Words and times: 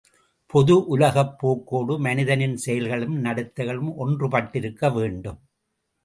பொது 0.53 0.75
உலகப் 0.87 1.35
போக்கோடு 1.41 1.99
மனிதனின் 1.99 2.55
செயல்களும், 2.55 3.13
நடத்தைகளும் 3.23 3.91
ஒன்றுபட்டிருக்க 3.99 4.93
வேண்டும். 4.93 5.39